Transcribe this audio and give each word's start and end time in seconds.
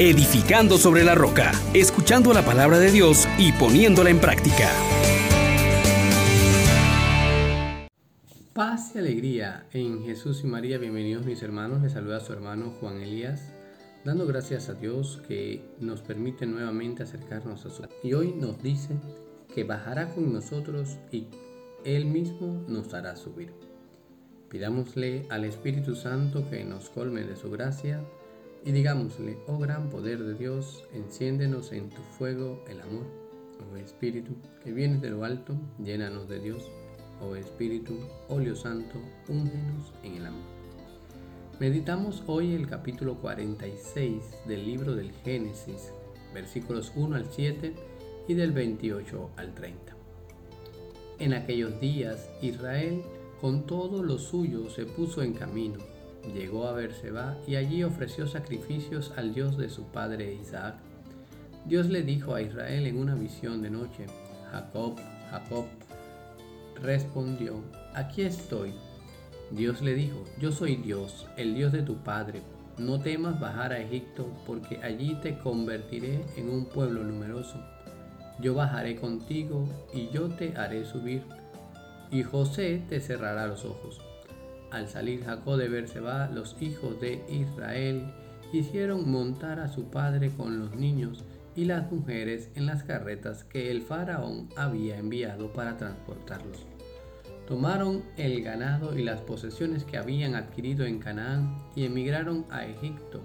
edificando 0.00 0.78
sobre 0.78 1.04
la 1.04 1.14
roca, 1.14 1.52
escuchando 1.74 2.32
la 2.32 2.42
palabra 2.42 2.78
de 2.78 2.90
Dios 2.90 3.28
y 3.36 3.52
poniéndola 3.52 4.08
en 4.08 4.18
práctica. 4.18 4.70
Paz 8.54 8.92
y 8.94 8.98
alegría 8.98 9.66
en 9.74 10.02
Jesús 10.02 10.40
y 10.42 10.46
María, 10.46 10.78
bienvenidos 10.78 11.26
mis 11.26 11.42
hermanos, 11.42 11.82
les 11.82 11.92
saluda 11.92 12.20
su 12.20 12.32
hermano 12.32 12.72
Juan 12.80 13.02
Elías, 13.02 13.52
dando 14.02 14.26
gracias 14.26 14.70
a 14.70 14.74
Dios 14.74 15.20
que 15.28 15.62
nos 15.80 16.00
permite 16.00 16.46
nuevamente 16.46 17.02
acercarnos 17.02 17.66
a 17.66 17.70
su... 17.70 17.86
Y 18.02 18.14
hoy 18.14 18.32
nos 18.32 18.62
dice 18.62 18.94
que 19.54 19.64
bajará 19.64 20.14
con 20.14 20.32
nosotros 20.32 20.96
y 21.12 21.26
Él 21.84 22.06
mismo 22.06 22.64
nos 22.68 22.94
hará 22.94 23.16
subir. 23.16 23.52
Pidámosle 24.48 25.26
al 25.28 25.44
Espíritu 25.44 25.94
Santo 25.94 26.48
que 26.48 26.64
nos 26.64 26.88
colme 26.88 27.24
de 27.24 27.36
su 27.36 27.50
gracia 27.50 28.02
y 28.64 28.72
digámosle, 28.72 29.38
oh 29.46 29.58
gran 29.58 29.88
poder 29.88 30.22
de 30.22 30.34
Dios, 30.34 30.84
enciéndenos 30.92 31.72
en 31.72 31.88
tu 31.88 32.02
fuego 32.02 32.62
el 32.68 32.80
amor. 32.80 33.06
Oh 33.72 33.76
Espíritu, 33.76 34.32
que 34.62 34.72
vienes 34.72 35.00
de 35.00 35.10
lo 35.10 35.24
alto, 35.24 35.54
llénanos 35.82 36.28
de 36.28 36.40
Dios. 36.40 36.70
Oh 37.22 37.34
Espíritu, 37.36 37.94
óleo 38.28 38.54
santo, 38.54 39.00
úngenos 39.28 39.92
en 40.02 40.14
el 40.16 40.26
amor. 40.26 40.44
Meditamos 41.58 42.22
hoy 42.26 42.54
el 42.54 42.66
capítulo 42.66 43.16
46 43.16 44.22
del 44.46 44.64
libro 44.64 44.94
del 44.94 45.12
Génesis, 45.12 45.92
versículos 46.32 46.92
1 46.96 47.16
al 47.16 47.26
7 47.26 47.74
y 48.28 48.34
del 48.34 48.52
28 48.52 49.30
al 49.36 49.54
30. 49.54 49.96
En 51.18 51.34
aquellos 51.34 51.78
días 51.80 52.30
Israel 52.40 53.02
con 53.40 53.66
todo 53.66 54.02
lo 54.02 54.18
suyo 54.18 54.70
se 54.70 54.86
puso 54.86 55.22
en 55.22 55.34
camino. 55.34 55.78
Llegó 56.34 56.66
a 56.66 56.72
Berseba 56.72 57.36
y 57.46 57.56
allí 57.56 57.82
ofreció 57.82 58.26
sacrificios 58.26 59.12
al 59.16 59.34
Dios 59.34 59.56
de 59.56 59.68
su 59.68 59.84
padre 59.84 60.34
Isaac. 60.34 60.76
Dios 61.64 61.88
le 61.88 62.02
dijo 62.02 62.34
a 62.34 62.42
Israel 62.42 62.86
en 62.86 62.98
una 62.98 63.14
visión 63.14 63.62
de 63.62 63.70
noche, 63.70 64.06
Jacob, 64.52 64.96
Jacob. 65.30 65.66
Respondió, 66.82 67.62
aquí 67.94 68.22
estoy. 68.22 68.74
Dios 69.50 69.82
le 69.82 69.94
dijo, 69.94 70.24
yo 70.38 70.52
soy 70.52 70.76
Dios, 70.76 71.26
el 71.36 71.54
Dios 71.54 71.72
de 71.72 71.82
tu 71.82 71.96
padre. 71.96 72.42
No 72.78 73.00
temas 73.00 73.38
bajar 73.40 73.72
a 73.72 73.80
Egipto, 73.80 74.26
porque 74.46 74.78
allí 74.82 75.14
te 75.22 75.38
convertiré 75.38 76.24
en 76.36 76.48
un 76.48 76.66
pueblo 76.66 77.02
numeroso. 77.02 77.58
Yo 78.40 78.54
bajaré 78.54 78.96
contigo 78.96 79.68
y 79.92 80.08
yo 80.10 80.28
te 80.28 80.56
haré 80.56 80.84
subir 80.86 81.22
y 82.10 82.22
José 82.22 82.82
te 82.88 83.00
cerrará 83.00 83.46
los 83.46 83.64
ojos. 83.64 84.00
Al 84.70 84.88
salir 84.88 85.24
Jacob 85.24 85.56
de 85.56 85.68
Berseba, 85.68 86.28
los 86.28 86.56
hijos 86.60 87.00
de 87.00 87.24
Israel 87.28 88.12
hicieron 88.52 89.10
montar 89.10 89.58
a 89.58 89.68
su 89.68 89.84
padre 89.90 90.30
con 90.30 90.58
los 90.58 90.76
niños 90.76 91.24
y 91.56 91.64
las 91.64 91.90
mujeres 91.90 92.50
en 92.54 92.66
las 92.66 92.84
carretas 92.84 93.44
que 93.44 93.70
el 93.70 93.82
faraón 93.82 94.48
había 94.56 94.98
enviado 94.98 95.52
para 95.52 95.76
transportarlos. 95.76 96.66
Tomaron 97.48 98.04
el 98.16 98.42
ganado 98.42 98.96
y 98.96 99.02
las 99.02 99.20
posesiones 99.22 99.84
que 99.84 99.98
habían 99.98 100.36
adquirido 100.36 100.84
en 100.86 101.00
Canaán 101.00 101.64
y 101.74 101.84
emigraron 101.84 102.46
a 102.48 102.64
Egipto. 102.64 103.20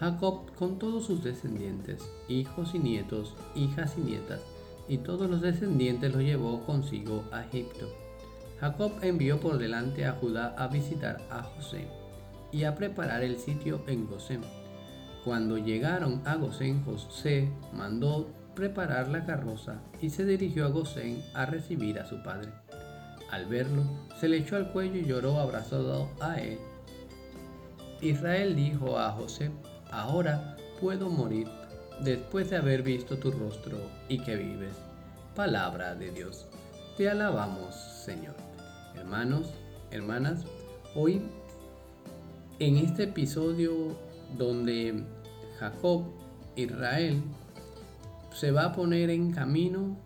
Jacob 0.00 0.52
con 0.56 0.78
todos 0.78 1.04
sus 1.04 1.22
descendientes, 1.22 2.02
hijos 2.28 2.74
y 2.74 2.78
nietos, 2.78 3.36
hijas 3.54 3.94
y 3.98 4.00
nietas, 4.00 4.40
y 4.88 4.98
todos 4.98 5.30
los 5.30 5.42
descendientes 5.42 6.12
los 6.12 6.22
llevó 6.22 6.64
consigo 6.64 7.24
a 7.30 7.44
Egipto. 7.44 7.88
Jacob 8.62 8.92
envió 9.02 9.40
por 9.40 9.58
delante 9.58 10.06
a 10.06 10.12
Judá 10.12 10.54
a 10.56 10.68
visitar 10.68 11.20
a 11.30 11.42
José 11.42 11.88
y 12.52 12.62
a 12.62 12.76
preparar 12.76 13.24
el 13.24 13.36
sitio 13.36 13.82
en 13.88 14.06
Gosén. 14.06 14.42
Cuando 15.24 15.58
llegaron 15.58 16.22
a 16.24 16.36
Gosén, 16.36 16.84
José 16.84 17.50
mandó 17.72 18.30
preparar 18.54 19.08
la 19.08 19.26
carroza 19.26 19.80
y 20.00 20.10
se 20.10 20.24
dirigió 20.24 20.64
a 20.64 20.68
Gosén 20.68 21.24
a 21.34 21.44
recibir 21.44 21.98
a 21.98 22.06
su 22.06 22.22
padre. 22.22 22.52
Al 23.32 23.46
verlo, 23.46 23.82
se 24.20 24.28
le 24.28 24.36
echó 24.36 24.54
al 24.54 24.70
cuello 24.70 24.94
y 24.94 25.06
lloró 25.06 25.40
abrazado 25.40 26.08
a 26.20 26.36
él. 26.40 26.60
Israel 28.00 28.54
dijo 28.54 28.96
a 28.96 29.10
José, 29.10 29.50
ahora 29.90 30.56
puedo 30.80 31.10
morir 31.10 31.48
después 32.04 32.50
de 32.50 32.58
haber 32.58 32.84
visto 32.84 33.18
tu 33.18 33.32
rostro 33.32 33.78
y 34.08 34.20
que 34.20 34.36
vives. 34.36 34.76
Palabra 35.34 35.96
de 35.96 36.12
Dios. 36.12 36.46
Te 36.96 37.10
alabamos, 37.10 37.74
Señor. 37.74 38.51
Hermanos, 38.96 39.54
hermanas, 39.90 40.44
hoy 40.94 41.22
en 42.58 42.76
este 42.76 43.04
episodio 43.04 43.96
donde 44.36 45.04
Jacob, 45.58 46.04
Israel, 46.56 47.22
se 48.32 48.50
va 48.50 48.66
a 48.66 48.72
poner 48.72 49.10
en 49.10 49.32
camino 49.32 49.96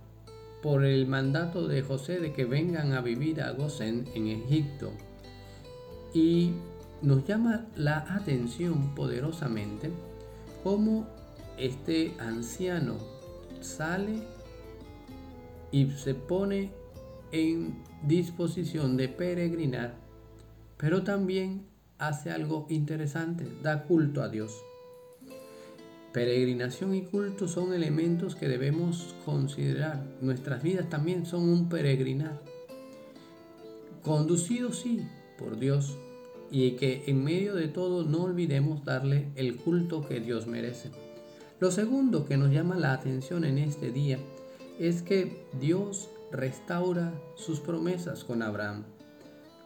por 0.63 0.85
el 0.85 1.07
mandato 1.07 1.69
de 1.69 1.83
José 1.83 2.19
de 2.21 2.33
que 2.33 2.45
vengan 2.45 2.93
a 2.93 3.01
vivir 3.01 3.43
a 3.43 3.53
Gosén 3.53 4.09
en 4.15 4.29
Egipto. 4.29 4.93
Y 6.15 6.53
nos 7.03 7.25
llama 7.25 7.67
la 7.77 8.07
atención 8.15 8.95
poderosamente 8.95 9.91
cómo 10.65 11.07
este 11.59 12.15
anciano 12.19 12.97
sale 13.61 14.23
y 15.71 15.91
se 15.91 16.15
pone 16.15 16.71
en 17.33 17.83
disposición 18.03 18.97
de 18.97 19.09
peregrinar, 19.09 19.95
pero 20.77 21.03
también 21.03 21.67
hace 21.99 22.31
algo 22.31 22.67
interesante, 22.69 23.47
da 23.63 23.85
culto 23.85 24.23
a 24.23 24.29
Dios. 24.29 24.63
Peregrinación 26.13 26.95
y 26.95 27.03
culto 27.03 27.47
son 27.47 27.75
elementos 27.75 28.37
que 28.37 28.49
debemos 28.49 29.15
considerar. 29.25 30.03
Nuestras 30.23 30.63
vidas 30.63 30.89
también 30.89 31.27
son 31.27 31.49
un 31.49 31.69
peregrinar. 31.69 32.41
Conducido 34.03 34.73
sí 34.73 35.07
por 35.39 35.59
Dios 35.59 35.99
y 36.51 36.73
que 36.73 37.05
en 37.07 37.23
medio 37.23 37.55
de 37.55 37.69
todo 37.69 38.05
no 38.05 38.23
olvidemos 38.23 38.85
darle 38.85 39.29
el 39.35 39.57
culto 39.57 40.07
que 40.07 40.21
Dios 40.21 40.47
merece. 40.47 40.91
Lo 41.61 41.71
segundo 41.71 42.25
que 42.25 42.37
nos 42.37 42.51
llama 42.51 42.77
la 42.77 42.93
atención 42.93 43.45
en 43.45 43.59
este 43.59 43.91
día 43.91 44.19
es 44.79 45.03
que 45.03 45.45
Dios 45.61 46.09
restaura 46.31 47.13
sus 47.35 47.61
promesas 47.61 48.25
con 48.25 48.43
Abraham, 48.43 48.85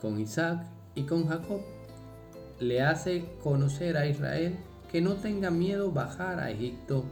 con 0.01 0.21
Isaac 0.21 0.67
y 0.95 1.05
con 1.05 1.27
Jacob. 1.27 1.61
Le 2.59 2.83
hace 2.83 3.25
conocer 3.43 3.97
a 3.97 4.07
Israel 4.07 4.57
que 4.91 5.01
no 5.01 5.15
tenga 5.15 5.51
miedo 5.51 5.93
bajar 5.93 6.41
a 6.41 6.51
Egipto, 6.51 7.05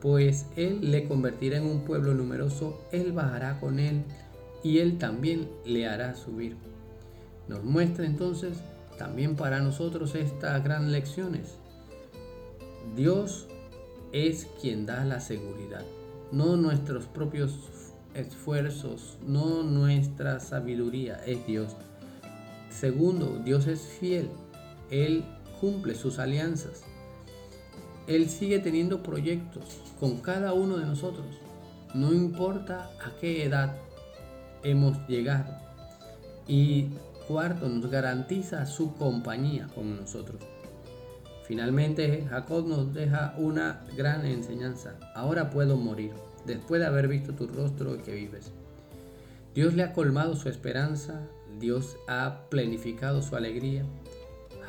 pues 0.00 0.46
Él 0.56 0.90
le 0.90 1.08
convertirá 1.08 1.58
en 1.58 1.66
un 1.66 1.80
pueblo 1.80 2.14
numeroso, 2.14 2.80
Él 2.92 3.12
bajará 3.12 3.58
con 3.60 3.78
Él 3.78 4.04
y 4.62 4.78
Él 4.78 4.98
también 4.98 5.50
le 5.64 5.86
hará 5.86 6.14
subir. 6.14 6.56
Nos 7.48 7.64
muestra 7.64 8.06
entonces 8.06 8.58
también 8.98 9.36
para 9.36 9.60
nosotros 9.60 10.14
estas 10.14 10.62
gran 10.64 10.92
lecciones. 10.92 11.58
Dios 12.94 13.48
es 14.12 14.46
quien 14.60 14.86
da 14.86 15.04
la 15.04 15.20
seguridad, 15.20 15.84
no 16.32 16.56
nuestros 16.56 17.06
propios 17.06 17.58
esfuerzos, 18.16 19.18
no 19.26 19.62
nuestra 19.62 20.40
sabiduría, 20.40 21.20
es 21.26 21.46
Dios. 21.46 21.76
Segundo, 22.70 23.40
Dios 23.44 23.66
es 23.66 23.80
fiel, 23.82 24.28
Él 24.90 25.24
cumple 25.60 25.94
sus 25.94 26.18
alianzas. 26.18 26.82
Él 28.06 28.28
sigue 28.28 28.58
teniendo 28.58 29.02
proyectos 29.02 29.80
con 29.98 30.18
cada 30.18 30.52
uno 30.52 30.78
de 30.78 30.86
nosotros, 30.86 31.26
no 31.94 32.12
importa 32.12 32.90
a 33.04 33.18
qué 33.20 33.44
edad 33.44 33.76
hemos 34.62 34.96
llegado. 35.08 35.56
Y 36.46 36.90
cuarto, 37.26 37.68
nos 37.68 37.90
garantiza 37.90 38.66
su 38.66 38.94
compañía 38.94 39.68
con 39.74 39.96
nosotros. 39.96 40.40
Finalmente, 41.46 42.26
Jacob 42.28 42.66
nos 42.66 42.92
deja 42.92 43.34
una 43.38 43.84
gran 43.96 44.26
enseñanza. 44.26 44.96
Ahora 45.14 45.50
puedo 45.50 45.76
morir 45.76 46.12
después 46.46 46.80
de 46.80 46.86
haber 46.86 47.08
visto 47.08 47.34
tu 47.34 47.46
rostro 47.46 47.94
y 47.94 47.98
que 47.98 48.14
vives. 48.14 48.52
Dios 49.54 49.74
le 49.74 49.82
ha 49.82 49.92
colmado 49.92 50.36
su 50.36 50.48
esperanza, 50.48 51.22
Dios 51.58 51.96
ha 52.08 52.48
planificado 52.50 53.22
su 53.22 53.36
alegría. 53.36 53.84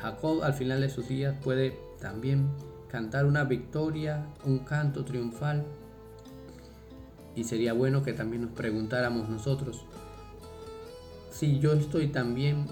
Jacob 0.00 0.42
al 0.42 0.54
final 0.54 0.80
de 0.80 0.88
sus 0.88 1.08
días 1.08 1.36
puede 1.42 1.78
también 2.00 2.48
cantar 2.88 3.26
una 3.26 3.44
victoria, 3.44 4.26
un 4.44 4.60
canto 4.60 5.04
triunfal. 5.04 5.64
Y 7.36 7.44
sería 7.44 7.72
bueno 7.72 8.02
que 8.02 8.12
también 8.12 8.42
nos 8.42 8.52
preguntáramos 8.52 9.28
nosotros, 9.28 9.84
si 11.30 11.60
yo 11.60 11.74
estoy 11.74 12.08
también 12.08 12.66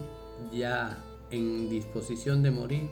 ya 0.52 0.98
en 1.30 1.68
disposición 1.68 2.42
de 2.42 2.50
morir, 2.50 2.88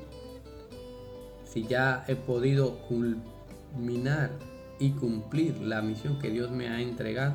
si 1.44 1.66
ya 1.66 2.04
he 2.06 2.14
podido 2.14 2.78
culminar 2.86 4.30
y 4.78 4.90
cumplir 4.90 5.60
la 5.60 5.82
misión 5.82 6.18
que 6.18 6.30
Dios 6.30 6.50
me 6.50 6.68
ha 6.68 6.80
entregado? 6.80 7.34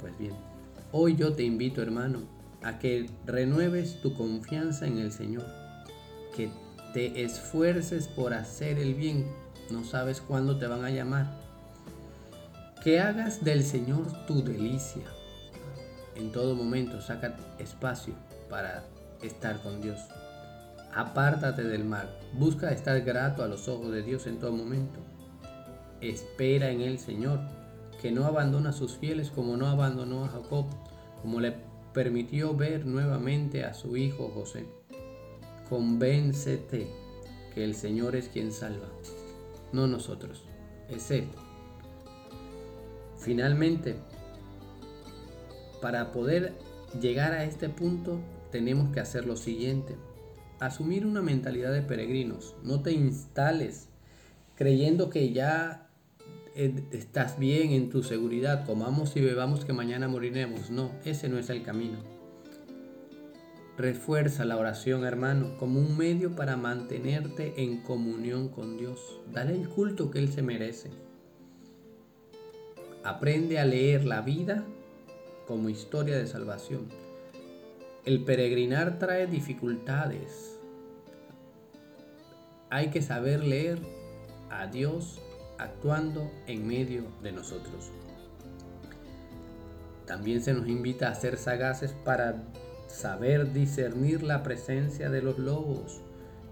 Pues 0.00 0.16
bien, 0.18 0.34
hoy 0.92 1.16
yo 1.16 1.34
te 1.34 1.44
invito 1.44 1.82
hermano 1.82 2.20
a 2.62 2.78
que 2.78 3.10
renueves 3.26 4.00
tu 4.00 4.14
confianza 4.14 4.86
en 4.86 4.98
el 4.98 5.12
Señor, 5.12 5.46
que 6.36 6.50
te 6.92 7.22
esfuerces 7.22 8.08
por 8.08 8.34
hacer 8.34 8.78
el 8.78 8.94
bien 8.94 9.26
no 9.70 9.84
sabes 9.84 10.20
cuándo 10.20 10.58
te 10.58 10.66
van 10.66 10.84
a 10.84 10.90
llamar. 10.90 11.26
Que 12.82 12.98
hagas 12.98 13.44
del 13.44 13.62
Señor 13.62 14.26
tu 14.26 14.42
delicia. 14.42 15.04
En 16.16 16.32
todo 16.32 16.56
momento 16.56 17.00
saca 17.00 17.36
espacio 17.58 18.14
para 18.48 18.84
estar 19.22 19.62
con 19.62 19.80
Dios. 19.80 20.00
Apártate 20.92 21.62
del 21.62 21.84
mal. 21.84 22.10
Busca 22.32 22.72
estar 22.72 23.00
grato 23.02 23.44
a 23.44 23.48
los 23.48 23.68
ojos 23.68 23.92
de 23.92 24.02
Dios 24.02 24.26
en 24.26 24.40
todo 24.40 24.52
momento. 24.52 24.98
Espera 26.00 26.70
en 26.70 26.80
el 26.80 26.98
Señor, 26.98 27.40
que 28.00 28.10
no 28.10 28.24
abandona 28.24 28.70
a 28.70 28.72
sus 28.72 28.96
fieles 28.96 29.30
como 29.30 29.56
no 29.56 29.66
abandonó 29.66 30.24
a 30.24 30.28
Jacob, 30.28 30.66
como 31.20 31.40
le 31.40 31.54
permitió 31.92 32.54
ver 32.54 32.86
nuevamente 32.86 33.64
a 33.64 33.74
su 33.74 33.96
hijo 33.96 34.30
José. 34.34 34.66
Convéncete 35.68 36.88
que 37.54 37.64
el 37.64 37.74
Señor 37.74 38.16
es 38.16 38.28
quien 38.28 38.52
salva, 38.52 38.88
no 39.72 39.86
nosotros, 39.86 40.44
es. 40.88 41.12
Finalmente, 43.18 43.96
para 45.82 46.10
poder 46.10 46.54
llegar 47.00 47.32
a 47.32 47.44
este 47.44 47.68
punto, 47.68 48.18
tenemos 48.50 48.90
que 48.92 49.00
hacer 49.00 49.26
lo 49.26 49.36
siguiente. 49.36 49.96
Asumir 50.58 51.06
una 51.06 51.22
mentalidad 51.22 51.72
de 51.72 51.82
peregrinos. 51.82 52.54
No 52.62 52.82
te 52.82 52.92
instales 52.92 53.88
creyendo 54.56 55.08
que 55.08 55.32
ya 55.32 55.89
estás 56.54 57.38
bien 57.38 57.70
en 57.72 57.90
tu 57.90 58.02
seguridad. 58.02 58.66
Comamos 58.66 59.16
y 59.16 59.20
bebamos 59.20 59.64
que 59.64 59.72
mañana 59.72 60.08
moriremos. 60.08 60.70
No, 60.70 60.92
ese 61.04 61.28
no 61.28 61.38
es 61.38 61.50
el 61.50 61.62
camino. 61.62 61.98
Refuerza 63.76 64.44
la 64.44 64.58
oración, 64.58 65.04
hermano, 65.04 65.56
como 65.58 65.80
un 65.80 65.96
medio 65.96 66.36
para 66.36 66.56
mantenerte 66.56 67.62
en 67.62 67.78
comunión 67.78 68.48
con 68.48 68.76
Dios. 68.76 69.20
Dale 69.32 69.54
el 69.54 69.68
culto 69.68 70.10
que 70.10 70.18
Él 70.18 70.30
se 70.30 70.42
merece. 70.42 70.90
Aprende 73.04 73.58
a 73.58 73.64
leer 73.64 74.04
la 74.04 74.20
vida 74.20 74.64
como 75.46 75.70
historia 75.70 76.18
de 76.18 76.26
salvación. 76.26 76.88
El 78.04 78.24
peregrinar 78.24 78.98
trae 78.98 79.26
dificultades. 79.26 80.58
Hay 82.68 82.90
que 82.90 83.00
saber 83.00 83.42
leer 83.42 83.78
a 84.50 84.66
Dios 84.66 85.22
actuando 85.62 86.30
en 86.46 86.66
medio 86.66 87.04
de 87.22 87.32
nosotros. 87.32 87.90
También 90.06 90.42
se 90.42 90.52
nos 90.52 90.68
invita 90.68 91.08
a 91.08 91.14
ser 91.14 91.38
sagaces 91.38 91.92
para 92.04 92.42
saber 92.88 93.52
discernir 93.52 94.22
la 94.22 94.42
presencia 94.42 95.08
de 95.08 95.22
los 95.22 95.38
lobos 95.38 96.00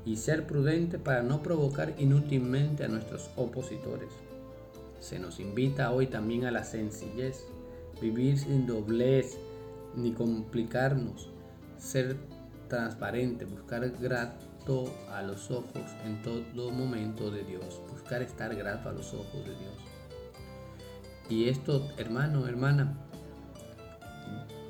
y 0.04 0.16
ser 0.16 0.46
prudente 0.46 0.98
para 0.98 1.22
no 1.22 1.42
provocar 1.42 1.94
inútilmente 1.98 2.84
a 2.84 2.88
nuestros 2.88 3.30
opositores. 3.36 4.10
Se 5.00 5.18
nos 5.18 5.40
invita 5.40 5.90
hoy 5.90 6.06
también 6.06 6.44
a 6.44 6.50
la 6.50 6.64
sencillez, 6.64 7.44
vivir 8.00 8.38
sin 8.38 8.66
doblez 8.66 9.38
ni 9.96 10.12
complicarnos, 10.12 11.30
ser 11.78 12.16
transparente, 12.68 13.44
buscar 13.44 13.84
a 15.10 15.22
los 15.22 15.50
ojos 15.50 15.82
en 16.04 16.22
todo 16.22 16.70
momento 16.70 17.30
de 17.30 17.42
Dios, 17.42 17.80
buscar 17.90 18.20
estar 18.20 18.54
grato 18.54 18.90
a 18.90 18.92
los 18.92 19.14
ojos 19.14 19.44
de 19.44 19.54
Dios. 19.54 19.74
Y 21.30 21.48
esto, 21.48 21.88
hermano, 21.96 22.46
hermana, 22.46 22.94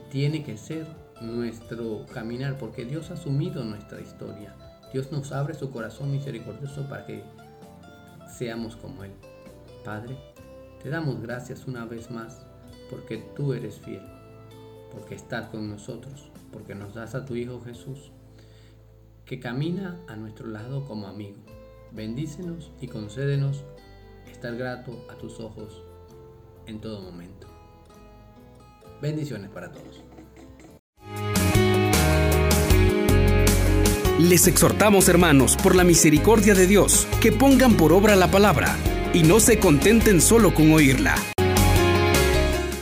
tiene 0.08 0.44
que 0.44 0.56
ser 0.56 0.86
nuestro 1.20 2.06
caminar, 2.12 2.58
porque 2.58 2.84
Dios 2.84 3.10
ha 3.10 3.14
asumido 3.14 3.64
nuestra 3.64 4.00
historia. 4.00 4.54
Dios 4.92 5.10
nos 5.10 5.32
abre 5.32 5.54
su 5.54 5.72
corazón 5.72 6.12
misericordioso 6.12 6.88
para 6.88 7.04
que 7.04 7.24
seamos 8.28 8.76
como 8.76 9.02
Él. 9.02 9.12
Padre, 9.84 10.16
te 10.80 10.90
damos 10.90 11.20
gracias 11.20 11.66
una 11.66 11.84
vez 11.86 12.08
más 12.08 12.46
porque 12.88 13.18
tú 13.34 13.52
eres 13.52 13.80
fiel, 13.80 14.02
porque 14.92 15.16
estás 15.16 15.48
con 15.48 15.68
nosotros, 15.68 16.30
porque 16.52 16.76
nos 16.76 16.94
das 16.94 17.16
a 17.16 17.24
tu 17.24 17.34
Hijo 17.34 17.60
Jesús, 17.60 18.12
que 19.28 19.38
camina 19.38 20.00
a 20.08 20.16
nuestro 20.16 20.48
lado 20.48 20.86
como 20.86 21.06
amigo. 21.06 21.36
Bendícenos 21.92 22.72
y 22.80 22.88
concédenos 22.88 23.62
estar 24.32 24.56
grato 24.56 25.06
a 25.10 25.16
tus 25.16 25.38
ojos 25.38 25.84
en 26.66 26.80
todo 26.80 27.02
momento. 27.02 27.46
Bendiciones 29.02 29.50
para 29.50 29.70
todos. 29.70 30.02
Les 34.18 34.48
exhortamos, 34.48 35.08
hermanos, 35.08 35.56
por 35.62 35.76
la 35.76 35.84
misericordia 35.84 36.54
de 36.54 36.66
Dios, 36.66 37.06
que 37.20 37.30
pongan 37.30 37.76
por 37.76 37.92
obra 37.92 38.16
la 38.16 38.30
palabra 38.30 38.76
y 39.12 39.22
no 39.22 39.40
se 39.40 39.60
contenten 39.60 40.20
solo 40.20 40.54
con 40.54 40.72
oírla. 40.72 41.14